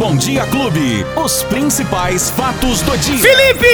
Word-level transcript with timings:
Bom 0.00 0.16
Dia 0.16 0.46
Clube. 0.46 1.04
Os 1.22 1.42
principais 1.42 2.30
fatos 2.30 2.80
do 2.80 2.96
dia. 2.96 3.18
Felipe 3.18 3.66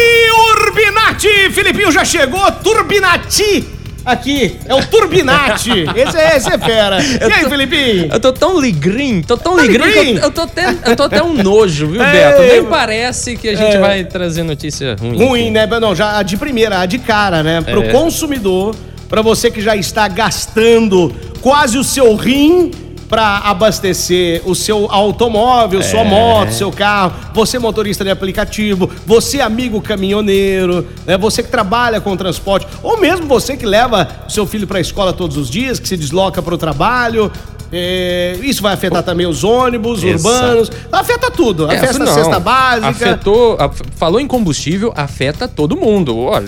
Urbinati! 0.57 1.53
Filipinho 1.53 1.93
já 1.93 2.05
chegou, 2.05 2.51
Turbinati! 2.51 3.65
Aqui, 4.05 4.57
é 4.67 4.75
o 4.75 4.85
Turbinati. 4.85 5.85
Esse 5.95 6.17
é, 6.19 6.37
esse 6.37 6.53
é 6.53 6.59
fera. 6.59 6.99
E 7.01 7.33
aí, 7.33 7.43
tô- 7.45 7.49
Felipinho? 7.51 8.09
Eu 8.13 8.19
tô 8.19 8.33
tão 8.33 8.61
ligrinho, 8.61 9.23
tô 9.25 9.37
tão 9.37 9.55
Tá 9.55 9.63
ligrinho 9.63 10.19
eu, 10.19 10.25
eu 10.25 10.31
tô 10.33 10.41
até, 10.43 10.75
eu 10.85 10.97
tô 10.97 11.05
até 11.05 11.23
um 11.23 11.33
nojo, 11.33 11.87
viu, 11.87 12.03
É, 12.03 12.11
Beto? 12.11 12.43
Nem 12.43 12.57
eu- 12.57 12.67
parece 12.67 13.37
que 13.37 13.49
a 13.49 13.55
gente 13.55 13.77
É. 13.77 13.79
vai 13.81 14.03
trazer 14.05 14.43
notícia 14.43 14.97
ruim. 15.01 15.17
Ruim, 15.25 15.51
né? 15.53 15.65
Não, 15.81 15.95
já 15.95 16.19
a 16.19 16.25
de 16.25 16.37
primeira, 16.37 16.81
a 16.81 16.87
de 16.87 16.99
cara, 16.99 17.45
né? 17.45 17.61
Pro 17.61 17.85
É. 17.85 17.93
consumidor, 17.93 18.75
pra 19.09 19.23
você 19.23 19.49
que 19.49 19.61
já 19.61 19.77
está 19.77 20.09
gastando 20.09 21.15
quase 21.41 21.79
o 21.79 21.85
seu 21.85 22.17
rim 22.17 22.73
pra 23.09 23.39
abastecer 23.39 24.43
o 24.45 24.55
seu 24.55 24.91
automóvel, 24.91 25.81
É. 25.81 25.83
sua 25.83 26.05
moto, 26.05 26.51
seu 26.53 26.73
carro, 26.73 27.13
você 27.33 27.59
motorista 27.59 28.03
de 28.05 28.11
aplicativo, 28.11 28.91
você 29.07 29.41
amigo 29.41 29.81
caminhoneiro, 29.81 30.87
né? 31.07 31.17
Você 31.19 31.43
que 31.43 31.51
trabalha 31.51 32.01
com 32.01 32.17
transporte, 32.17 32.67
ou 32.83 32.99
mesmo 32.99 33.27
você 33.27 33.57
que 33.57 33.65
leva 33.67 34.09
o 34.27 34.31
seu 34.31 34.47
filho 34.47 34.67
pra 34.67 34.81
escola 34.81 35.13
todos 35.13 35.37
os 35.37 35.49
dias, 35.49 35.79
que 35.79 35.89
se 35.89 35.97
desloca 35.97 36.43
pro 36.43 36.57
trabalho. 36.59 37.31
é, 37.73 38.37
isso 38.43 38.63
vai 38.63 38.73
afetar 38.73 39.03
também 39.03 39.27
os 39.27 39.43
ônibus 39.43 40.03
Exato. 40.05 40.35
urbanos, 40.37 40.71
afeta 40.93 41.31
tudo. 41.33 41.69
É, 41.71 41.77
Afeta 41.77 41.97
a 41.97 42.07
não, 42.07 42.15
cesta 42.15 42.39
básica. 42.39 42.89
Afetou, 42.89 43.57
a- 43.59 43.69
falou 43.97 44.21
em 44.21 44.27
combustível, 44.29 44.93
afeta 44.97 45.49
todo 45.49 45.77
mundo. 45.77 46.17
Olha, 46.17 46.47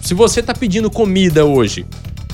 se 0.00 0.14
você 0.14 0.40
tá 0.40 0.54
pedindo 0.54 0.88
comida 0.88 1.44
hoje, 1.44 1.84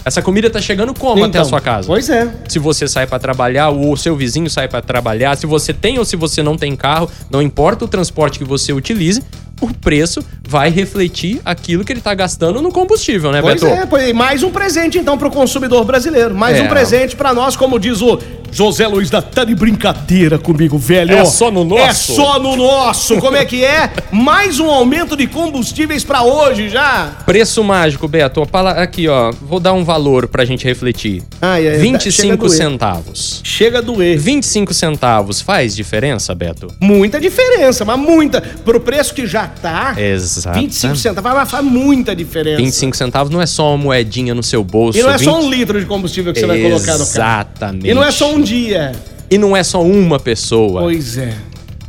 essa 0.09 0.21
comida 0.23 0.51
tá 0.51 0.61
chegando 0.61 0.93
como 0.93 1.25
até 1.25 1.39
a 1.39 1.41
Então, 1.41 1.45
sua 1.45 1.61
casa? 1.61 1.87
Pois 1.87 2.09
é. 2.11 2.29
Se 2.49 2.59
você 2.59 2.89
sai 2.89 3.07
pra 3.07 3.19
trabalhar, 3.19 3.69
ou 3.69 3.93
o 3.93 3.97
seu 3.97 4.17
vizinho 4.17 4.51
sai 4.51 4.67
pra 4.69 4.81
trabalhar, 4.83 5.37
se 5.37 5.47
você 5.47 5.73
tem 5.73 5.99
ou 5.99 6.05
se 6.05 6.17
você 6.17 6.43
não 6.43 6.57
tem 6.57 6.75
carro, 6.75 7.09
não 7.31 7.41
importa 7.41 7.85
o 7.85 7.89
transporte 7.89 8.39
que 8.39 8.45
você 8.45 8.73
utilize, 8.73 9.23
o 9.61 9.73
preço 9.75 10.25
vai 10.49 10.71
refletir 10.71 11.41
aquilo 11.45 11.85
que 11.85 11.93
ele 11.93 12.01
tá 12.01 12.15
gastando 12.15 12.63
no 12.63 12.71
combustível, 12.71 13.33
né, 13.33 13.43
Pois 13.43 13.61
Beto? 13.61 13.67
é, 13.75 13.87
pois 13.87 14.09
é. 14.09 14.13
mais 14.13 14.43
um 14.45 14.51
presente 14.51 14.99
então 14.99 15.19
pro 15.19 15.31
consumidor 15.31 15.85
brasileiro. 15.85 16.35
Mais 16.35 16.57
É. 16.57 16.63
um 16.63 16.69
presente 16.69 17.17
pra 17.17 17.35
nós, 17.35 17.57
como 17.57 17.79
diz 17.79 18.01
o 18.01 18.19
José 18.51 18.87
Luiz 18.87 19.11
da 19.11 19.23
tá 19.23 19.45
de 19.45 19.55
brincadeira 19.55 20.39
comigo, 20.39 20.79
velho. 20.79 21.15
É 21.15 21.25
só 21.25 21.51
no 21.51 21.65
nosso? 21.65 21.83
É 21.83 21.93
só 21.93 22.39
no 22.39 22.57
nosso. 22.57 23.17
Como 23.19 23.37
é 23.37 23.45
que 23.45 23.65
é? 23.65 23.91
Mais 24.11 24.59
um 24.59 24.71
aumento 24.71 25.17
de 25.17 25.27
combustíveis 25.27 26.05
pra 26.05 26.23
hoje 26.23 26.69
já. 26.69 27.17
Preço 27.25 27.63
mágico, 27.63 28.09
Beto. 28.09 28.47
Aqui, 28.77 29.09
ó. 29.09 29.33
Vou 29.43 29.61
dar 29.61 29.73
um 29.73 29.85
valor 29.85 30.29
pra 30.29 30.45
gente 30.45 30.65
refletir. 30.65 31.23
Ai, 31.41 31.67
ai, 31.69 31.75
chega 31.75 31.77
a 31.77 31.81
25 31.81 32.37
doer. 32.37 32.51
centavos. 32.51 33.41
Chega 33.45 33.79
a 33.79 33.83
doer. 33.83 34.19
25 34.19 34.75
centavos 34.75 35.41
faz 35.41 35.75
diferença, 35.75 36.35
Beto? 36.35 36.69
Muita 36.81 37.21
diferença, 37.21 37.85
mas 37.85 37.99
muita. 37.99 38.41
Pro 38.41 38.81
preço 38.81 39.15
que 39.15 39.27
já 39.27 39.47
tá, 39.47 39.95
Exato. 39.99 40.59
25 40.59 40.97
centavos 40.97 41.33
mas 41.39 41.51
faz 41.51 41.65
muita 41.65 42.17
diferença. 42.17 42.57
25 42.57 42.97
centavos 42.97 43.33
não 43.33 43.41
é 43.41 43.47
só 43.47 43.71
uma 43.71 43.79
moedinha 43.79 44.35
no 44.35 44.43
seu 44.43 44.65
bolso. 44.65 44.99
E 44.99 45.03
não 45.03 45.11
é 45.11 45.19
só 45.19 45.37
20 45.37 45.45
um 45.45 45.51
litro 45.51 45.81
de 45.81 45.87
combustível 45.87 46.33
que 46.33 46.41
você 46.41 46.47
vai 46.47 46.61
colocar 46.61 46.99
no 46.99 47.07
carro. 47.07 47.49
Exatamente. 47.49 47.89
E 47.89 47.95
não 47.95 48.03
é 48.03 48.11
só 48.11 48.33
um 48.33 48.38
dia. 48.43 48.93
E 49.31 49.37
não 49.37 49.57
é 49.57 49.63
só 49.63 49.83
uma 49.83 50.19
pessoa. 50.19 50.83
Pois 50.83 51.19
é. 51.19 51.37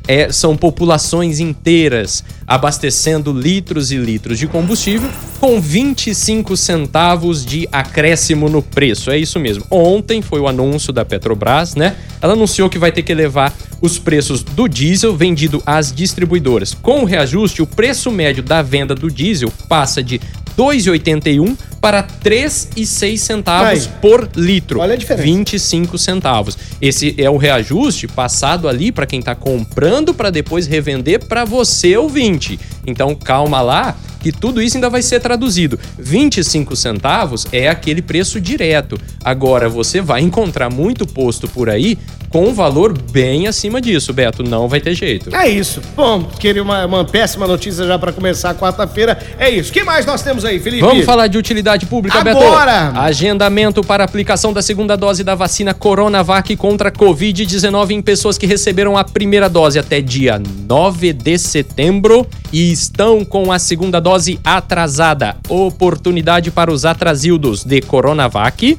É, 0.08 0.32
são 0.32 0.58
populações 0.58 1.40
inteiras 1.40 2.24
abastecendo 2.48 3.32
litros 3.32 3.92
e 3.92 3.98
litros 3.98 4.40
de 4.40 4.48
combustível 4.48 5.08
com 5.40 5.62
25 5.62 6.58
centavos 6.58 7.46
de 7.46 7.70
acréscimo 7.72 8.50
no 8.50 8.60
preço. 8.64 9.12
É 9.12 9.20
isso 9.20 9.40
mesmo. 9.40 9.64
Ontem 9.70 10.20
foi 10.20 10.40
o 10.40 10.48
anúncio 10.48 10.92
da 10.92 11.06
Petrobras, 11.06 11.76
né? 11.76 11.96
Ela 12.20 12.34
anunciou 12.34 12.72
que 12.72 12.80
vai 12.80 12.92
ter 12.92 13.04
que 13.04 13.12
elevar 13.12 13.54
os 13.80 14.00
preços 14.00 14.42
do 14.42 14.68
diesel 14.68 15.16
vendido 15.16 15.62
às 15.64 15.94
distribuidoras. 15.94 16.74
Com 16.74 17.02
o 17.02 17.06
reajuste, 17.06 17.62
o 17.62 17.68
preço 17.68 18.10
médio 18.10 18.42
da 18.42 18.64
venda 18.64 18.96
do 18.96 19.12
diesel 19.12 19.54
passa 19.68 20.02
de 20.02 20.20
2,81 20.58 21.56
para 21.82 22.04
3,06 22.04 23.18
centavos 23.18 23.86
Aí. 23.86 23.92
por 24.02 24.30
litro. 24.36 24.80
Olha 24.80 24.94
a 24.94 24.98
diferença. 24.98 25.24
25 25.24 25.98
centavos. 25.98 26.58
Esse 26.82 27.16
é 27.18 27.30
o 27.30 27.38
reajuste 27.38 28.08
passado 28.08 28.68
ali 28.68 28.92
para 28.92 29.06
quem 29.06 29.22
tá 29.22 29.36
comprando 29.36 30.14
para 30.14 30.30
depois 30.30 30.68
revender 30.68 31.26
para 31.26 31.46
você 31.46 31.96
ouvinte. 31.96 32.60
Então 32.86 33.16
calma 33.16 33.62
lá 33.62 33.96
que 34.20 34.32
tudo 34.32 34.62
isso 34.62 34.78
ainda 34.78 34.90
vai 34.90 35.02
ser 35.02 35.20
traduzido. 35.20 35.80
25 35.98 36.76
centavos 36.76 37.46
é 37.52 37.70
aquele 37.70 38.02
preço 38.02 38.40
direto. 38.40 39.00
Agora 39.24 39.70
você 39.70 40.02
vai 40.02 40.22
encontrar 40.22 40.70
muito 40.70 41.06
posto 41.08 41.48
por 41.48 41.70
aí 41.70 41.98
com 42.30 42.48
um 42.48 42.54
valor 42.54 42.96
bem 43.12 43.48
acima 43.48 43.82
disso, 43.82 44.14
Beto, 44.14 44.44
não 44.44 44.68
vai 44.68 44.80
ter 44.80 44.94
jeito. 44.94 45.36
É 45.36 45.50
isso. 45.50 45.82
Bom, 45.96 46.24
queria 46.40 46.62
uma, 46.62 46.86
uma 46.86 47.04
péssima 47.04 47.48
notícia 47.48 47.86
já 47.86 47.98
pra 47.98 48.12
começar 48.12 48.52
a 48.52 48.56
quarta-feira. 48.56 49.18
É 49.38 49.50
isso. 49.50 49.72
O 49.72 49.74
que 49.74 49.84
mais 49.84 50.06
nós 50.06 50.22
temos 50.22 50.46
aí, 50.46 50.60
Felipe? 50.60 50.82
Vamos 50.82 51.06
falar 51.06 51.28
de 51.28 51.38
utilidade 51.38 51.86
pública, 51.86 52.20
Agora! 52.20 52.92
Beto? 52.92 53.00
Agendamento 53.00 53.82
para 53.82 54.04
aplicação 54.04 54.54
da 54.54 54.62
segunda 54.62 54.96
dose 54.96 55.24
da 55.24 55.34
vacina 55.34 55.74
Coronavac 55.74 56.56
contra 56.56 56.92
Covid-19 56.92 57.92
em 57.92 58.02
pessoas 58.02 58.38
que 58.38 58.46
receberam 58.46 58.96
a 58.96 59.04
primeira 59.04 59.50
dose 59.50 59.80
até 59.80 60.00
dia 60.00 60.40
9 60.68 61.14
de 61.14 61.38
setembro 61.38 62.28
e 62.54 62.72
estão 62.72 63.26
com 63.26 63.52
a 63.52 63.58
segunda 63.58 64.00
dose 64.00 64.09
atrasada. 64.44 65.36
Oportunidade 65.48 66.52
para 66.52 66.72
os 66.72 66.86
atrasildos 66.86 67.64
de 67.64 67.82
Coronavac 67.82 68.78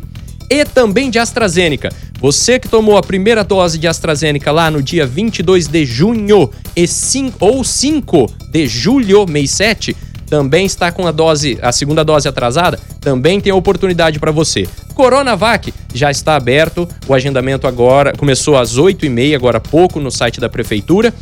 e 0.50 0.64
também 0.64 1.10
de 1.10 1.18
AstraZeneca. 1.18 1.90
Você 2.20 2.58
que 2.58 2.68
tomou 2.68 2.96
a 2.98 3.02
primeira 3.02 3.42
dose 3.44 3.78
de 3.78 3.86
AstraZeneca 3.88 4.50
lá 4.52 4.70
no 4.70 4.82
dia 4.82 5.06
22 5.06 5.68
de 5.68 5.86
junho 5.86 6.50
e 6.76 6.86
cin- 6.86 7.32
ou 7.40 7.62
5 7.64 8.30
de 8.50 8.66
julho, 8.66 9.26
mês 9.26 9.52
7, 9.52 9.96
também 10.28 10.66
está 10.66 10.92
com 10.92 11.06
a 11.06 11.10
dose, 11.12 11.58
a 11.62 11.72
segunda 11.72 12.04
dose 12.04 12.28
atrasada, 12.28 12.78
também 13.00 13.40
tem 13.40 13.50
a 13.52 13.56
oportunidade 13.56 14.18
para 14.20 14.30
você. 14.30 14.68
Coronavac 14.94 15.72
já 15.94 16.10
está 16.10 16.36
aberto, 16.36 16.86
o 17.08 17.14
agendamento 17.14 17.66
agora 17.66 18.12
começou 18.16 18.56
às 18.58 18.76
8h30, 18.78 19.34
agora 19.34 19.56
há 19.58 19.60
pouco, 19.60 19.98
no 19.98 20.10
site 20.10 20.38
da 20.38 20.48
prefeitura. 20.48 21.12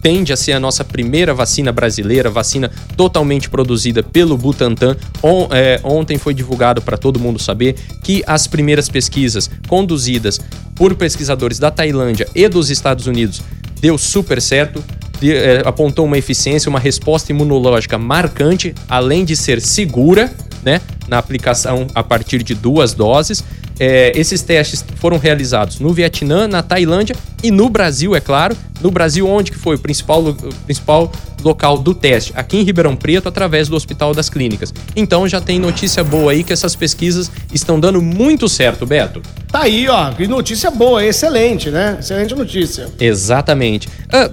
tende 0.00 0.32
a 0.32 0.36
ser 0.36 0.52
a 0.52 0.60
nossa 0.60 0.82
primeira 0.82 1.34
vacina 1.34 1.70
brasileira, 1.70 2.30
vacina 2.30 2.70
totalmente 2.96 3.50
produzida 3.50 4.02
pelo 4.02 4.38
Butantan. 4.38 4.96
On, 5.22 5.46
é, 5.50 5.78
ontem 5.84 6.16
foi 6.16 6.32
divulgado 6.32 6.80
para 6.80 6.96
todo 6.96 7.20
mundo 7.20 7.38
saber 7.38 7.74
que 8.02 8.24
as 8.26 8.46
primeiras 8.46 8.88
pesquisas 8.88 9.50
conduzidas 9.68 10.40
por 10.74 10.94
pesquisadores 10.94 11.58
da 11.58 11.70
Tailândia 11.70 12.26
e 12.34 12.48
dos 12.48 12.70
Estados 12.70 13.06
Unidos 13.06 13.42
deu 13.78 13.98
super 13.98 14.40
certo. 14.40 14.82
De, 15.20 15.34
é, 15.34 15.62
apontou 15.64 16.04
uma 16.04 16.18
eficiência, 16.18 16.68
uma 16.68 16.80
resposta 16.80 17.32
imunológica 17.32 17.96
marcante, 17.98 18.74
além 18.88 19.24
de 19.24 19.36
ser 19.36 19.60
segura, 19.60 20.32
né, 20.62 20.80
na 21.08 21.18
aplicação 21.18 21.86
a 21.94 22.02
partir 22.02 22.42
de 22.42 22.54
duas 22.54 22.94
doses. 22.94 23.44
É, 23.78 24.12
esses 24.14 24.40
testes 24.42 24.84
foram 24.96 25.18
realizados 25.18 25.80
no 25.80 25.92
Vietnã, 25.92 26.46
na 26.46 26.62
Tailândia 26.62 27.16
e 27.42 27.50
no 27.50 27.68
Brasil, 27.68 28.14
é 28.14 28.20
claro. 28.20 28.56
No 28.80 28.90
Brasil, 28.90 29.26
onde 29.28 29.50
que 29.50 29.58
foi 29.58 29.74
o 29.76 29.78
principal, 29.78 30.22
o 30.24 30.34
principal 30.64 31.10
local 31.42 31.78
do 31.78 31.92
teste? 31.92 32.32
Aqui 32.36 32.58
em 32.58 32.62
Ribeirão 32.62 32.94
Preto, 32.94 33.28
através 33.28 33.68
do 33.68 33.74
Hospital 33.74 34.14
das 34.14 34.30
Clínicas. 34.30 34.72
Então 34.94 35.26
já 35.26 35.40
tem 35.40 35.58
notícia 35.58 36.04
boa 36.04 36.32
aí 36.32 36.44
que 36.44 36.52
essas 36.52 36.76
pesquisas 36.76 37.30
estão 37.52 37.80
dando 37.80 38.00
muito 38.00 38.48
certo, 38.48 38.86
Beto. 38.86 39.20
Tá 39.50 39.62
aí, 39.62 39.88
ó. 39.88 40.12
Que 40.12 40.28
notícia 40.28 40.70
boa, 40.70 41.04
excelente, 41.04 41.70
né? 41.70 41.96
Excelente 41.98 42.34
notícia. 42.34 42.88
Exatamente. 43.00 43.88
Ah, 44.12 44.30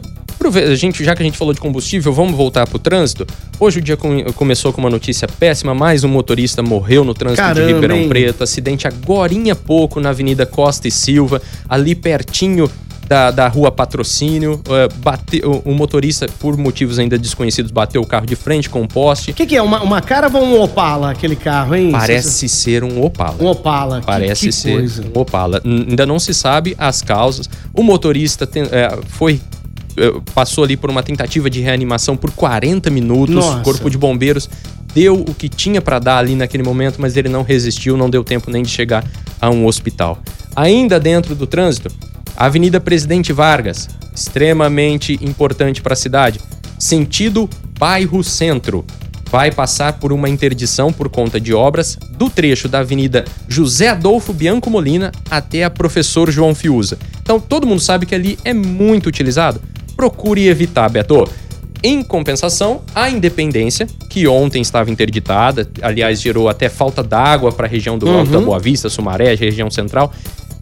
a 0.49 0.75
gente, 0.75 1.03
já 1.03 1.15
que 1.15 1.21
a 1.21 1.25
gente 1.25 1.37
falou 1.37 1.53
de 1.53 1.59
combustível, 1.59 2.11
vamos 2.11 2.35
voltar 2.35 2.67
pro 2.67 2.79
trânsito. 2.79 3.25
Hoje 3.59 3.79
o 3.79 3.81
dia 3.81 3.95
com, 3.95 4.23
começou 4.33 4.73
com 4.73 4.81
uma 4.81 4.89
notícia 4.89 5.27
péssima, 5.27 5.73
mais 5.73 6.03
um 6.03 6.07
motorista 6.09 6.61
morreu 6.63 7.03
no 7.03 7.13
trânsito 7.13 7.41
Caramba, 7.41 7.67
de 7.67 7.73
Ribeirão 7.73 7.95
hein? 7.97 8.09
Preto, 8.09 8.43
acidente 8.43 8.87
agorinha 8.87 9.55
pouco 9.55 9.99
na 9.99 10.09
Avenida 10.09 10.45
Costa 10.45 10.87
e 10.87 10.91
Silva, 10.91 11.41
ali 11.69 11.93
pertinho 11.95 12.69
da, 13.07 13.29
da 13.29 13.47
rua 13.49 13.69
Patrocínio, 13.71 14.53
uh, 14.67 14.93
bate, 14.99 15.41
o, 15.45 15.61
o 15.69 15.73
motorista, 15.75 16.27
por 16.39 16.55
motivos 16.57 16.97
ainda 16.97 17.17
desconhecidos, 17.17 17.69
bateu 17.69 18.01
o 18.01 18.05
carro 18.05 18.25
de 18.25 18.37
frente 18.37 18.69
com 18.69 18.81
um 18.81 18.87
poste. 18.87 19.31
O 19.31 19.33
que, 19.33 19.45
que 19.45 19.55
é? 19.57 19.61
Uma, 19.61 19.83
uma 19.83 20.01
Caravan 20.01 20.39
ou 20.39 20.45
um 20.47 20.61
Opala, 20.61 21.11
aquele 21.11 21.35
carro, 21.35 21.75
hein? 21.75 21.91
Parece 21.91 22.47
ser 22.47 22.85
um 22.85 23.03
Opala. 23.03 23.35
Um 23.41 23.47
Opala. 23.47 23.99
Que- 23.99 24.05
Parece 24.05 24.45
que 24.45 24.51
ser 24.53 24.71
coisa. 24.71 25.03
um 25.13 25.19
Opala. 25.19 25.61
N- 25.65 25.87
Ainda 25.89 26.05
não 26.05 26.19
se 26.19 26.33
sabe 26.33 26.73
as 26.77 27.01
causas. 27.01 27.49
O 27.73 27.83
motorista 27.83 28.47
tem- 28.47 28.63
é, 28.71 28.97
foi 29.09 29.41
passou 30.33 30.63
ali 30.63 30.77
por 30.77 30.89
uma 30.89 31.03
tentativa 31.03 31.49
de 31.49 31.61
reanimação 31.61 32.15
por 32.15 32.31
40 32.31 32.89
minutos. 32.89 33.35
Nossa. 33.35 33.57
O 33.57 33.63
corpo 33.63 33.89
de 33.89 33.97
bombeiros 33.97 34.49
deu 34.93 35.15
o 35.21 35.33
que 35.33 35.49
tinha 35.49 35.81
para 35.81 35.99
dar 35.99 36.17
ali 36.17 36.35
naquele 36.35 36.63
momento, 36.63 36.99
mas 36.99 37.15
ele 37.15 37.29
não 37.29 37.43
resistiu, 37.43 37.97
não 37.97 38.09
deu 38.09 38.23
tempo 38.23 38.51
nem 38.51 38.63
de 38.63 38.69
chegar 38.69 39.03
a 39.39 39.49
um 39.49 39.65
hospital. 39.65 40.19
Ainda 40.55 40.99
dentro 40.99 41.35
do 41.35 41.47
trânsito, 41.47 41.89
a 42.35 42.45
Avenida 42.45 42.79
Presidente 42.79 43.31
Vargas, 43.31 43.89
extremamente 44.13 45.17
importante 45.21 45.81
para 45.81 45.93
a 45.93 45.97
cidade. 45.97 46.39
Sentido 46.77 47.49
bairro 47.77 48.23
Centro 48.23 48.85
vai 49.31 49.49
passar 49.49 49.93
por 49.93 50.11
uma 50.11 50.27
interdição 50.27 50.91
por 50.91 51.07
conta 51.07 51.39
de 51.39 51.53
obras 51.53 51.97
do 52.17 52.29
trecho 52.29 52.67
da 52.67 52.79
Avenida 52.79 53.23
José 53.47 53.87
Adolfo 53.87 54.33
Bianco 54.33 54.69
Molina 54.69 55.09
até 55.29 55.63
a 55.63 55.69
Professor 55.69 56.29
João 56.29 56.53
Fiuza. 56.53 56.99
Então 57.21 57.39
todo 57.39 57.65
mundo 57.65 57.79
sabe 57.79 58.05
que 58.05 58.13
ali 58.13 58.37
é 58.43 58.53
muito 58.53 59.07
utilizado. 59.07 59.61
Procure 60.01 60.47
evitar, 60.47 60.89
Beto. 60.89 61.29
Em 61.83 62.01
compensação, 62.01 62.81
a 62.95 63.07
Independência, 63.07 63.85
que 64.09 64.27
ontem 64.27 64.59
estava 64.59 64.89
interditada, 64.89 65.69
aliás, 65.79 66.19
gerou 66.19 66.49
até 66.49 66.69
falta 66.69 67.03
d'água 67.03 67.51
para 67.51 67.67
a 67.67 67.69
região 67.69 67.99
do 67.99 68.09
Alto 68.09 68.31
da 68.31 68.39
Boa 68.39 68.57
Vista, 68.57 68.89
Sumaré, 68.89 69.35
região 69.35 69.69
central, 69.69 70.11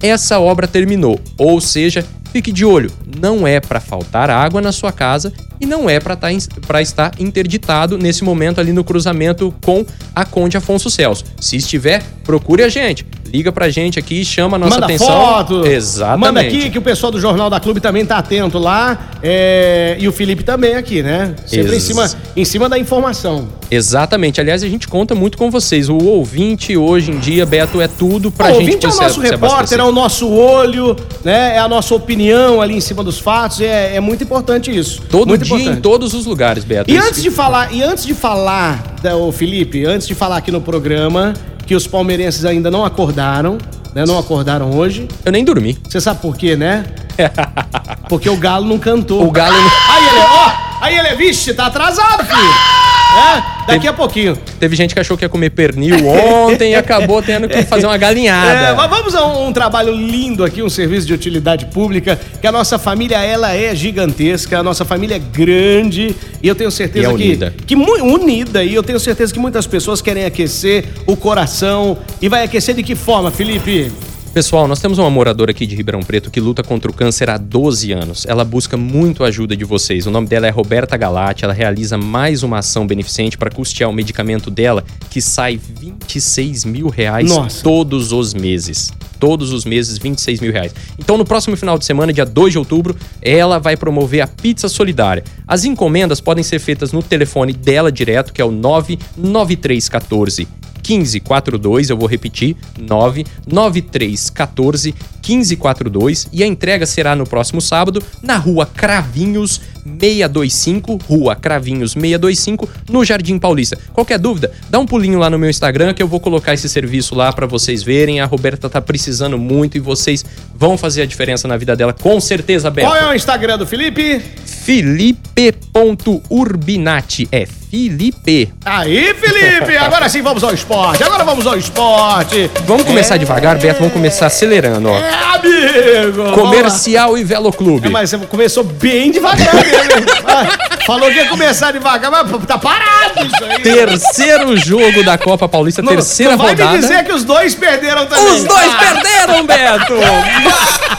essa 0.04 0.42
obra 0.42 0.68
terminou. 0.68 1.18
Ou 1.38 1.62
seja, 1.62 2.06
fique 2.34 2.52
de 2.52 2.66
olho, 2.66 2.92
não 3.18 3.48
é 3.48 3.62
para 3.62 3.80
faltar 3.80 4.30
água 4.30 4.60
na 4.60 4.74
sua 4.74 4.92
casa 4.92 5.32
e 5.58 5.66
não 5.66 5.90
é 5.90 6.02
para 6.02 6.82
estar 6.82 7.14
interditado 7.18 7.98
nesse 7.98 8.26
momento 8.26 8.60
ali 8.60 8.74
no 8.74 8.84
cruzamento 8.84 9.54
com 9.64 9.86
a 10.14 10.26
Conde 10.26 10.58
Afonso 10.58 10.90
Celso. 10.90 11.24
Se 11.40 11.56
estiver, 11.56 12.04
procure 12.26 12.62
a 12.62 12.68
gente. 12.68 13.06
Liga 13.32 13.52
pra 13.52 13.70
gente 13.70 14.00
aqui 14.00 14.22
e 14.22 14.26
chama 14.26 14.58
a 14.58 14.60
nossa 14.60 14.76
Manda 14.76 14.86
atenção. 14.86 15.08
foto. 15.08 15.66
Exatamente. 15.66 16.20
Manda 16.26 16.42
aqui 16.42 16.70
que 16.70 16.78
o 16.78 16.82
pessoal 16.82 17.12
do 17.12 17.20
Jornal 17.20 17.50
da 17.50 17.60
Clube 17.60 17.80
também 17.80 18.06
tá 18.06 18.18
atento 18.18 18.58
lá. 18.58 19.10
é, 19.22 19.96
E 20.00 20.08
o 20.08 20.12
Felipe 20.12 20.44
também 20.44 20.76
aqui, 20.76 21.04
né? 21.04 21.36
Sempre 21.46 21.72
em 21.72 21.74
Ex- 21.76 21.84
cima, 21.84 22.10
em 22.36 22.46
cima 22.46 22.68
da 22.70 22.78
informação. 22.80 23.48
Exatamente. 23.72 24.42
Aliás, 24.42 24.64
a 24.64 24.68
gente 24.68 24.88
conta 24.88 25.14
muito 25.14 25.38
com 25.38 25.52
vocês. 25.52 25.90
O 25.90 25.98
ouvinte 25.98 26.76
hoje 26.76 27.12
em 27.12 27.20
dia, 27.20 27.46
Beto, 27.46 27.80
é 27.80 27.88
tudo 27.88 28.32
pra 28.32 28.48
o 28.48 28.56
gente 28.56 28.60
ouvinte 28.66 28.86
é 28.86 28.90
o 28.90 28.96
nosso 28.96 29.22
repórter, 29.22 29.80
é 29.80 29.84
o 29.84 29.92
nosso 29.92 30.28
olho, 30.30 30.96
né? 31.24 31.56
É 31.56 31.60
a 31.60 31.68
nossa 31.68 31.94
opinião 31.94 32.62
ali 32.62 32.76
em 32.76 32.82
cima 32.82 33.04
dos 33.04 33.20
fatos. 33.20 33.62
É, 33.62 33.96
é 33.96 34.00
muito 34.00 34.24
importante 34.24 34.76
isso. 34.76 35.02
Todo 35.10 35.28
muito 35.30 35.46
dia, 35.46 35.56
em 35.56 35.60
importante. 35.62 35.82
todos 35.82 36.14
os 36.16 36.26
lugares, 36.26 36.64
Beto. 36.64 36.90
E 36.90 36.98
antes 36.98 37.22
de 37.22 37.30
falar, 37.30 37.72
e 37.74 37.84
antes 37.84 38.06
de 38.06 38.14
falar, 38.16 38.96
da, 39.04 39.16
ô 39.16 39.32
Felipe, 39.32 39.86
antes 39.86 40.08
de 40.08 40.16
falar 40.16 40.38
aqui 40.38 40.52
no 40.52 40.62
programa 40.62 41.34
que 41.70 41.76
os 41.76 41.86
palmeirenses 41.86 42.46
ainda 42.46 42.72
não 42.72 42.84
acordaram, 42.84 43.60
né? 43.94 44.04
Não 44.04 44.18
acordaram 44.18 44.72
hoje. 44.76 45.08
Eu 45.24 45.32
nem 45.32 45.46
dormi. 45.46 45.78
Você 45.88 46.02
sabe 46.02 46.20
por 46.20 46.36
quê, 46.36 46.56
né? 46.56 46.84
Porque 48.10 48.28
o 48.28 48.36
Galo 48.38 48.66
não 48.66 48.80
cantou. 48.80 49.24
O 49.24 49.30
Galo 49.30 49.54
não- 49.56 49.70
Aí 49.96 50.08
ele, 50.08 50.20
ó, 50.20 50.52
aí 50.82 50.98
ele, 50.98 51.16
vixe, 51.16 51.54
tá 51.54 51.68
atrasado, 51.68 52.26
filho. 52.26 52.90
É, 53.10 53.72
daqui 53.74 53.88
a 53.88 53.94
pouquinho. 53.94 54.38
Teve 54.60 54.76
gente 54.76 54.94
que 54.94 55.00
achou 55.00 55.18
que 55.18 55.26
ia 55.26 55.30
comer 55.30 55.50
pernil 55.50 56.08
ontem 56.08 56.74
e 56.74 56.76
acabou 56.76 57.24
tendo 57.24 57.50
que 57.50 57.64
fazer 57.64 57.88
uma 57.88 57.98
galinhada. 57.98 58.52
É, 58.52 58.74
mas 58.74 58.90
vamos 58.90 59.16
a 59.16 59.26
um, 59.26 59.48
um 59.48 59.54
trabalho 59.54 59.92
lindo 59.94 60.44
aqui, 60.44 60.62
um 60.62 60.70
serviço 60.70 61.08
de 61.08 61.14
utilidade 61.14 61.66
pública, 61.66 62.20
que 62.40 62.46
a 62.46 62.52
nossa 62.52 62.78
família, 62.78 63.18
ela 63.18 63.56
é 63.56 63.76
gigantesca, 63.76 64.60
a 64.60 64.64
nossa 64.64 64.86
família 64.86 65.16
é 65.16 65.20
grande, 65.20 66.16
e 66.42 66.48
eu 66.48 66.54
tenho 66.54 66.70
certeza 66.70 67.08
é 67.08 67.10
que... 67.10 67.16
unida. 67.16 67.54
Que 67.66 67.76
unida, 67.76 68.64
e 68.64 68.76
eu 68.76 68.84
tenho 68.84 69.00
certeza 69.00 69.34
que 69.34 69.40
muitas 69.40 69.66
pessoas 69.66 70.02
querem 70.02 70.26
aquecer 70.26 70.86
o 71.08 71.16
coração, 71.16 71.98
e 72.22 72.30
vai 72.30 72.44
aquecer 72.44 72.76
de 72.76 72.84
que 72.84 72.96
forma, 72.96 73.32
Felipe? 73.32 73.92
Pessoal, 74.34 74.68
nós 74.68 74.80
temos 74.80 75.00
uma 75.00 75.10
moradora 75.10 75.50
aqui 75.50 75.66
de 75.66 75.76
Ribeirão 75.76 76.02
Preto 76.02 76.30
que 76.30 76.40
luta 76.40 76.62
contra 76.62 76.92
o 76.92 76.94
câncer 76.94 77.32
há 77.32 77.38
12 77.38 77.92
anos. 77.92 78.28
Ela 78.28 78.46
busca 78.46 78.78
muito 78.78 79.24
a 79.24 79.28
ajuda 79.28 79.58
de 79.58 79.66
vocês. 79.66 80.06
O 80.06 80.12
nome 80.12 80.28
dela 80.28 80.46
é 80.46 80.52
Roberta 80.52 80.96
Galati. 80.96 81.44
Ela 81.44 81.54
realiza 81.54 81.98
mais 81.98 82.44
uma 82.44 82.60
ação 82.60 82.86
beneficente 82.86 83.40
para 83.40 83.50
custear 83.50 83.90
o 83.90 83.94
medicamento 83.94 84.52
dela, 84.52 84.84
que 85.10 85.20
sai 85.20 85.58
26 85.58 86.64
mil 86.64 86.90
reais 86.90 87.28
Nossa. 87.28 87.64
todos 87.64 88.12
os 88.12 88.36
meses. 88.36 88.94
Todos 89.20 89.52
os 89.52 89.66
meses, 89.66 89.98
26 89.98 90.42
mil 90.42 90.54
reais. 90.54 90.76
Então, 91.00 91.18
no 91.18 91.26
próximo 91.26 91.58
final 91.58 91.80
de 91.80 91.86
semana, 91.86 92.14
dia 92.14 92.26
2 92.26 92.52
de 92.52 92.60
outubro, 92.60 92.96
ela 93.22 93.58
vai 93.58 93.76
promover 93.76 94.22
a 94.22 94.28
Pizza 94.28 94.70
Solidária. 94.70 95.24
As 95.48 95.66
encomendas 95.66 96.22
podem 96.22 96.44
ser 96.44 96.60
feitas 96.60 96.92
no 96.94 97.02
telefone 97.02 97.52
dela 97.52 97.92
direto, 97.92 98.32
que 98.32 98.42
é 98.42 98.46
o 98.46 98.52
99314 98.52 100.48
1542, 100.90 101.90
eu 101.90 101.98
vou 101.98 102.08
repetir, 102.08 102.56
99314 102.80 104.96
1542 105.30 106.28
e 106.32 106.42
a 106.44 106.48
entrega 106.48 106.86
será 106.86 107.14
no 107.16 107.26
próximo 107.26 107.60
sábado 107.62 108.04
na 108.24 108.38
Rua 108.38 108.66
Cravinhos 108.66 109.62
625, 110.00 111.00
Rua 111.08 111.36
Cravinhos 111.36 111.94
625, 111.94 112.70
no 112.90 113.06
Jardim 113.06 113.40
Paulista. 113.40 113.78
Qualquer 113.94 114.20
dúvida, 114.20 114.52
dá 114.70 114.78
um 114.80 114.86
pulinho 114.86 115.18
lá 115.20 115.30
no 115.30 115.40
meu 115.40 115.50
Instagram 115.50 115.94
que 115.94 116.02
eu 116.02 116.08
vou 116.08 116.20
colocar 116.20 116.54
esse 116.54 116.70
serviço 116.70 117.16
lá 117.16 117.34
pra 117.34 117.46
vocês 117.46 117.84
verem. 117.84 118.20
A 118.20 118.26
Roberta 118.26 118.70
tá 118.70 118.82
precisando 118.82 119.38
muito 119.38 119.78
e 119.78 119.80
vocês 119.80 120.26
vão 120.54 120.78
fazer 120.78 121.04
a 121.04 121.06
diferença 121.06 121.48
na 121.48 121.56
vida 121.58 121.76
dela, 121.76 121.94
com 121.94 122.20
certeza, 122.20 122.70
Beto. 122.70 122.88
Qual 122.88 122.98
é 122.98 123.10
o 123.10 123.14
Instagram 123.14 123.58
do 123.58 123.66
Felipe? 123.66 124.22
Felipe.urbinati, 124.46 127.28
é 127.32 127.48
Felipe. 127.70 128.52
Aí, 128.66 129.14
Felipe! 129.14 129.78
Agora 129.78 130.10
sim 130.10 130.22
vamos 130.24 130.44
ao 130.44 130.54
esporte, 130.54 131.04
agora 131.04 131.24
vamos 131.24 131.46
ao 131.46 131.56
esporte! 131.58 132.50
Vamos 132.66 132.84
começar 132.84 133.18
devagar, 133.18 133.58
Beto, 133.60 133.78
vamos 133.80 133.94
começar 133.94 134.26
acelerando, 134.26 134.90
ó. 134.90 134.98
É, 134.98 135.14
amigo! 135.36 136.32
Comercial 136.34 137.16
e 137.18 137.24
Velo 137.24 137.52
Clube. 137.54 137.88
É, 137.88 137.90
mas 137.92 138.10
você 138.10 138.18
começou 138.18 138.64
bem 138.64 139.12
devagar 139.12 139.54
mesmo. 139.54 140.84
Falou 140.88 141.10
que 141.12 141.18
ia 141.18 141.28
começar 141.30 141.72
devagar, 141.72 142.10
mas 142.10 142.28
tá 142.48 142.58
parado 142.58 143.24
isso 143.26 143.44
aí. 143.46 143.60
Terceiro 143.62 144.58
jogo 144.58 145.04
da 145.04 145.18
Copa 145.20 145.48
Paulista, 145.48 145.84
Não- 145.84 145.94
terceira 145.94 146.32
não 146.32 146.40
vai 146.40 146.50
rodada. 146.56 146.72
me 146.72 146.80
dizer 146.80 147.04
que 147.06 147.12
os 147.14 147.24
dois 147.24 147.54
perderam 147.54 148.08
também. 148.08 148.26
Os 148.34 148.44
dois 148.46 148.72
Ah, 148.74 148.78
perderam, 148.80 149.46
Beto! 149.46 149.94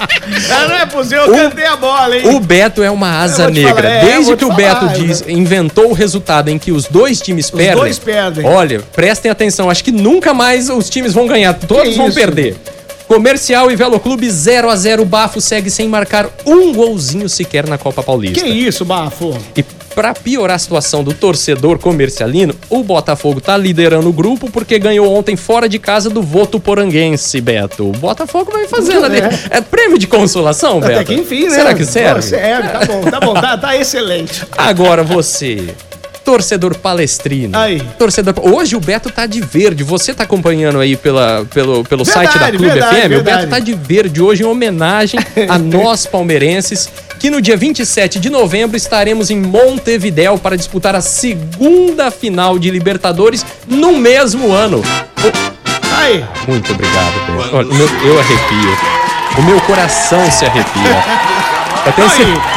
ah, 0.00 0.68
Não 0.68 0.76
é 0.76 0.86
possível, 0.86 1.24
eu 1.26 1.32
cantei 1.34 1.66
a 1.66 1.76
bola, 1.76 2.16
hein? 2.16 2.28
O 2.34 2.40
Beto 2.40 2.82
é 2.82 2.90
uma 2.90 3.20
asa 3.22 3.50
negra. 3.50 3.74
falar, 3.74 3.88
é, 3.88 4.04
Desde 4.04 4.36
que 4.36 4.44
o 4.44 4.52
Beto 4.52 4.80
falar, 4.80 4.92
diz, 4.94 5.20
eu- 5.22 5.30
inventou 5.30 5.90
o 5.90 5.92
resultado 5.92 6.48
em 6.48 6.58
que 6.58 6.72
os 6.72 6.86
dois 6.86 7.20
times 7.20 7.50
perdem. 7.50 7.76
dois 7.76 7.98
perdem. 7.98 8.46
Olha, 8.46 8.80
prestem 8.92 9.30
atenção, 9.30 9.68
acho 9.70 9.84
que 9.84 9.92
nunca 9.92 10.32
mais 10.34 10.68
os 10.70 10.88
times 10.88 11.12
vão 11.12 11.26
ganhar, 11.26 11.54
todos 11.54 11.96
vão 11.96 12.06
isso? 12.08 12.14
perder. 12.18 12.56
Comercial 13.06 13.70
e 13.72 13.76
Velo 13.76 13.98
Clube 13.98 14.30
0 14.30 14.70
a 14.70 14.76
0 14.76 15.02
o 15.02 15.04
Bafo 15.04 15.40
segue 15.40 15.68
sem 15.68 15.88
marcar 15.88 16.28
um 16.46 16.72
golzinho 16.72 17.28
sequer 17.28 17.66
na 17.66 17.76
Copa 17.76 18.04
Paulista. 18.04 18.40
Que 18.44 18.48
isso, 18.48 18.84
Bafo? 18.84 19.36
E 19.56 19.64
Pra 19.94 20.14
piorar 20.14 20.56
a 20.56 20.58
situação 20.58 21.02
do 21.02 21.12
torcedor 21.12 21.78
comercialino, 21.78 22.54
o 22.68 22.82
Botafogo 22.82 23.40
tá 23.40 23.56
liderando 23.56 24.08
o 24.08 24.12
grupo 24.12 24.50
porque 24.50 24.78
ganhou 24.78 25.12
ontem 25.12 25.36
fora 25.36 25.68
de 25.68 25.78
casa 25.78 26.08
do 26.08 26.22
voto 26.22 26.60
poranguense, 26.60 27.40
Beto. 27.40 27.88
O 27.88 27.92
Botafogo 27.92 28.52
vai 28.52 28.68
fazendo 28.68 29.04
ali. 29.04 29.18
É. 29.20 29.58
É 29.58 29.60
prêmio 29.60 29.98
de 29.98 30.06
consolação, 30.06 30.80
Beto? 30.80 30.92
Até 30.92 31.04
que 31.04 31.14
enfim, 31.14 31.44
né? 31.44 31.50
Será 31.56 31.74
que 31.74 31.84
serve? 31.84 32.22
Serve, 32.22 32.68
tá 32.68 32.84
bom, 32.86 33.00
tá 33.02 33.20
bom, 33.20 33.34
tá, 33.34 33.58
tá 33.58 33.76
excelente. 33.76 34.42
Agora 34.56 35.02
você, 35.02 35.74
torcedor 36.24 36.76
palestrino. 36.76 37.58
Aí. 37.58 37.82
Torcedor. 37.98 38.34
Hoje 38.40 38.76
o 38.76 38.80
Beto 38.80 39.10
tá 39.10 39.26
de 39.26 39.40
verde. 39.40 39.82
Você 39.82 40.14
tá 40.14 40.22
acompanhando 40.24 40.78
aí 40.78 40.96
pela, 40.96 41.44
pelo, 41.52 41.84
pelo 41.84 42.04
Verdade, 42.04 42.28
site 42.28 42.38
da 42.38 42.48
Clube 42.48 42.70
verdade, 42.70 42.96
FM? 42.96 43.06
O 43.06 43.08
verdade. 43.08 43.36
Beto 43.38 43.50
tá 43.50 43.58
de 43.58 43.74
verde 43.74 44.22
hoje 44.22 44.42
em 44.44 44.46
homenagem 44.46 45.18
a 45.48 45.58
nós 45.58 46.06
palmeirenses. 46.06 46.88
Que 47.20 47.28
no 47.30 47.40
dia 47.40 47.56
27 47.56 48.18
de 48.18 48.30
novembro 48.30 48.76
estaremos 48.78 49.30
em 49.30 49.38
Montevidéu 49.38 50.38
para 50.38 50.56
disputar 50.56 50.94
a 50.96 51.02
segunda 51.02 52.10
final 52.10 52.58
de 52.58 52.70
Libertadores 52.70 53.44
no 53.68 53.92
mesmo 53.98 54.50
ano. 54.52 54.82
Aí. 55.98 56.24
Muito 56.48 56.72
obrigado, 56.72 57.12
Beto. 57.36 57.56
Olha, 57.56 57.68
meu- 57.74 57.88
eu 58.06 58.18
arrepio. 58.18 58.78
O 59.38 59.42
meu 59.42 59.60
coração 59.60 60.30
se 60.30 60.46
arrepia. 60.46 61.04
Certeza. 61.84 62.14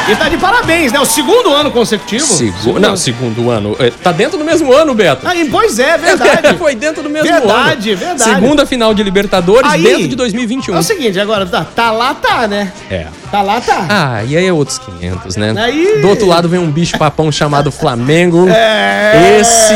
Aí. 0.08 0.12
E 0.14 0.16
tá 0.16 0.30
de 0.30 0.38
parabéns, 0.38 0.92
né? 0.94 1.00
O 1.00 1.06
segundo 1.06 1.54
ano 1.54 1.70
consecutivo. 1.72 2.26
Segu... 2.26 2.80
Não, 2.80 2.96
segundo 2.96 3.50
ano. 3.50 3.76
É, 3.80 3.90
Tá 3.90 4.12
dentro 4.14 4.38
do 4.38 4.44
mesmo 4.46 4.72
ano, 4.74 4.94
Beto. 4.94 5.28
Aí, 5.28 5.50
pois 5.50 5.78
é, 5.80 5.98
verdade. 5.98 6.56
Foi 6.60 6.74
dentro 6.76 7.04
do 7.04 7.10
mesmo 7.10 7.28
Verdade, 7.30 7.92
ano. 7.92 8.00
verdade. 8.00 8.24
Segunda 8.36 8.66
final 8.66 8.94
de 8.94 9.04
Libertadores 9.04 9.70
Aí- 9.70 9.84
dentro 9.84 10.08
de 10.08 10.16
2021. 10.16 10.76
É 10.76 10.80
o 10.80 10.84
seguinte, 10.84 11.20
agora, 11.20 11.46
tá, 11.46 11.66
tá 11.66 11.92
lá, 11.92 12.14
tá, 12.14 12.48
né? 12.48 12.72
É. 12.90 13.08
Tá 13.34 13.42
lá, 13.42 13.60
tá. 13.60 13.88
Ah, 13.90 14.24
e 14.24 14.38
aí 14.38 14.46
é 14.46 14.54
outros 14.54 14.78
500, 14.78 15.38
né? 15.38 15.56
Aí- 15.58 16.02
Do 16.04 16.08
outro 16.08 16.28
lado 16.28 16.48
vem 16.48 16.60
um 16.60 16.70
bicho 16.70 16.96
papão 17.00 17.32
chamado 17.32 17.72
Flamengo. 17.72 18.48
É, 18.48 19.40
Esse 19.40 19.74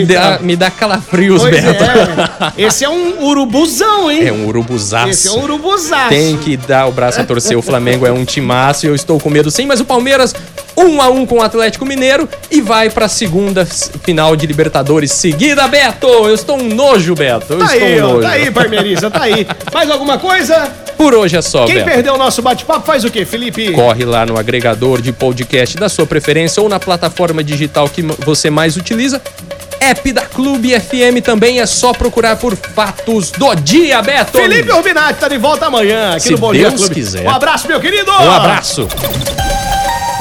me 0.00 0.06
dá, 0.06 0.32
então. 0.36 0.46
me 0.46 0.56
dá 0.56 0.70
calafrios, 0.70 1.42
Pois 1.42 1.54
Beto. 1.54 1.84
é. 1.84 2.52
Esse 2.56 2.82
é 2.82 2.88
um 2.88 3.22
urubuzão, 3.22 4.10
hein? 4.10 4.26
É 4.26 4.32
um 4.32 4.46
urubuzaço. 4.46 5.10
Esse 5.10 5.28
é 5.28 5.32
um 5.32 5.42
urubuzaço. 5.42 6.08
Tem 6.08 6.38
que 6.38 6.56
dar 6.56 6.86
o 6.86 6.92
braço 6.92 7.20
a 7.20 7.24
torcer. 7.24 7.58
O 7.58 7.60
Flamengo 7.62 8.06
é 8.06 8.10
um 8.10 8.24
timaço 8.24 8.86
e 8.86 8.88
eu 8.88 8.94
estou 8.94 9.20
com 9.20 9.28
medo 9.28 9.50
sim, 9.50 9.66
mas 9.66 9.80
o 9.80 9.84
Palmeiras, 9.84 10.34
um 10.84 11.00
a 11.00 11.08
um 11.08 11.24
com 11.26 11.36
o 11.38 11.42
Atlético 11.42 11.84
Mineiro 11.86 12.28
e 12.50 12.60
vai 12.60 12.90
pra 12.90 13.08
segunda 13.08 13.62
s- 13.62 13.90
final 14.02 14.34
de 14.36 14.46
Libertadores 14.46 15.10
seguida, 15.12 15.66
Beto. 15.68 16.06
Eu 16.06 16.34
estou 16.34 16.56
um 16.60 16.68
nojo, 16.74 17.14
Beto. 17.14 17.54
Eu 17.54 17.58
Tá 17.58 17.64
estou 17.74 17.88
aí, 17.88 17.98
um 18.02 18.06
nojo. 18.08 18.20
tá 18.20 18.28
aí, 18.30 18.50
Parmeirista, 18.50 19.10
tá 19.10 19.22
aí. 19.22 19.46
Mais 19.72 19.90
alguma 19.90 20.18
coisa? 20.18 20.70
Por 20.96 21.12
hoje 21.14 21.36
é 21.36 21.42
só, 21.42 21.66
Quem 21.66 21.76
Beto. 21.76 21.86
perdeu 21.90 22.14
o 22.14 22.18
nosso 22.18 22.40
bate-papo 22.40 22.86
faz 22.86 23.04
o 23.04 23.10
quê, 23.10 23.24
Felipe? 23.24 23.72
Corre 23.72 24.04
lá 24.04 24.24
no 24.24 24.38
agregador 24.38 25.00
de 25.02 25.12
podcast 25.12 25.76
da 25.76 25.88
sua 25.88 26.06
preferência 26.06 26.62
ou 26.62 26.68
na 26.68 26.78
plataforma 26.78 27.42
digital 27.42 27.88
que 27.88 28.02
você 28.02 28.48
mais 28.50 28.76
utiliza. 28.76 29.20
App 29.80 30.12
da 30.12 30.22
Clube 30.22 30.70
FM 30.80 31.20
também 31.22 31.60
é 31.60 31.66
só 31.66 31.92
procurar 31.92 32.36
por 32.36 32.56
Fatos 32.56 33.30
do 33.32 33.54
Dia, 33.56 34.00
Beto. 34.00 34.38
Felipe 34.38 34.70
Urbinati 34.72 35.18
tá 35.18 35.28
de 35.28 35.36
volta 35.36 35.66
amanhã 35.66 36.12
aqui 36.12 36.20
Se 36.20 36.30
no 36.32 36.38
Bom 36.38 36.52
Deus 36.52 36.74
Clube. 36.74 36.94
quiser. 36.94 37.22
Um 37.26 37.30
abraço, 37.30 37.66
meu 37.68 37.80
querido! 37.80 38.10
Um 38.10 38.30
abraço. 38.30 38.88